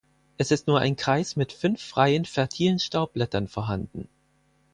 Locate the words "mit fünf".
1.35-1.79